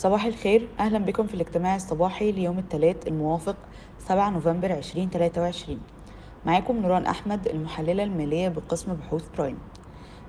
صباح 0.00 0.24
الخير. 0.24 0.68
أهلا 0.78 0.98
بكم 0.98 1.26
في 1.26 1.34
الاجتماع 1.34 1.76
الصباحي 1.76 2.32
ليوم 2.32 2.58
الثلاث 2.58 3.06
الموافق 3.06 3.56
7 3.98 4.30
نوفمبر 4.30 4.70
2023 4.70 5.80
معاكم 6.46 6.76
نوران 6.76 7.06
أحمد 7.06 7.48
المحللة 7.48 8.04
المالية 8.04 8.48
بقسم 8.48 8.94
بحوث 8.94 9.24
برايم. 9.38 9.58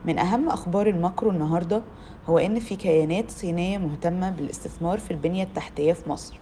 من 0.05 0.19
أهم 0.19 0.49
أخبار 0.49 0.87
الماكرو 0.87 1.31
النهاردة 1.31 1.81
هو 2.27 2.37
إن 2.37 2.59
في 2.59 2.75
كيانات 2.75 3.31
صينية 3.31 3.77
مهتمة 3.77 4.29
بالاستثمار 4.29 4.99
في 4.99 5.11
البنية 5.11 5.43
التحتية 5.43 5.93
في 5.93 6.09
مصر. 6.09 6.39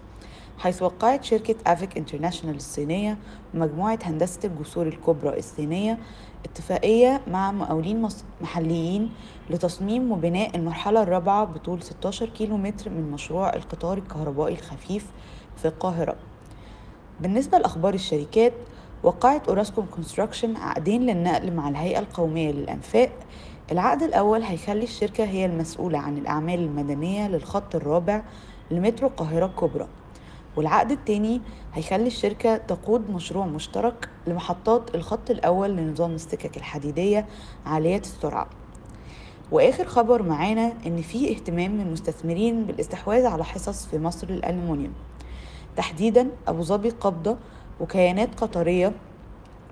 حيث 0.59 0.81
وقعت 0.81 1.23
شركة 1.23 1.55
أفيك 1.67 1.97
International 1.97 2.55
الصينية 2.55 3.17
ومجموعة 3.53 3.99
هندسة 4.03 4.39
الجسور 4.43 4.87
الكبرى 4.87 5.39
الصينية 5.39 5.97
اتفاقية 6.45 7.21
مع 7.27 7.51
مقاولين 7.51 8.07
محليين 8.41 9.11
لتصميم 9.49 10.11
وبناء 10.11 10.55
المرحلة 10.55 11.03
الرابعة 11.03 11.45
بطول 11.45 11.83
16 11.83 12.25
كيلو 12.29 12.57
متر 12.57 12.89
من 12.89 13.11
مشروع 13.11 13.53
القطار 13.53 13.97
الكهربائي 13.97 14.53
الخفيف 14.53 15.05
في 15.57 15.65
القاهرة. 15.67 16.15
بالنسبة 17.21 17.57
لأخبار 17.57 17.93
الشركات 17.93 18.53
وقعت 19.03 19.47
أوراسكوم 19.47 19.85
Construction 19.85 20.55
عقدين 20.55 21.05
للنقل 21.05 21.53
مع 21.53 21.69
الهيئة 21.69 21.99
القومية 21.99 22.51
للأنفاق. 22.51 23.09
العقد 23.71 24.03
الأول 24.03 24.41
هيخلي 24.41 24.83
الشركة 24.83 25.23
هي 25.23 25.45
المسؤولة 25.45 25.99
عن 25.99 26.17
الأعمال 26.17 26.59
المدنية 26.59 27.27
للخط 27.27 27.75
الرابع 27.75 28.21
لمترو 28.71 29.07
القاهرة 29.07 29.45
الكبرى. 29.45 29.87
والعقد 30.55 30.91
التاني 30.91 31.41
هيخلي 31.73 32.07
الشركة 32.07 32.57
تقود 32.57 33.09
مشروع 33.09 33.45
مشترك 33.45 34.09
لمحطات 34.27 34.95
الخط 34.95 35.29
الأول 35.29 35.69
لنظام 35.69 36.11
السكك 36.15 36.57
الحديدية 36.57 37.25
عالية 37.65 37.97
السرعة. 37.97 38.49
وآخر 39.51 39.85
خبر 39.85 40.23
معانا 40.23 40.73
إن 40.87 41.01
في 41.01 41.31
اهتمام 41.31 41.71
من 41.71 41.81
المستثمرين 41.81 42.65
بالإستحواذ 42.65 43.25
على 43.25 43.43
حصص 43.43 43.85
في 43.85 43.99
مصر 43.99 44.31
للالومنيوم 44.31 44.93
تحديدا 45.75 46.29
أبو 46.47 46.61
ظبي 46.61 46.89
قبضة 46.89 47.37
وكيانات 47.79 48.39
قطرية 48.41 48.93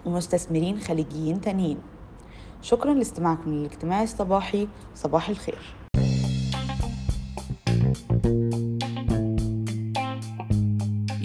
ومستثمرين 0.06 0.80
خليجيين 0.80 1.41
تانيين. 1.41 1.78
شكرا 2.62 2.94
لاستماعكم 2.94 3.52
للاجتماع 3.52 4.03
الصباحي 4.03 4.67
صباح 4.95 5.30
الخير. 5.30 5.86